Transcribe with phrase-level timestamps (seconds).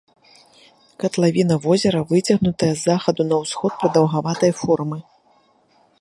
[1.03, 4.97] Катлавіна возера выцягнутая з захаду на ўсход, прадаўгаватай формы.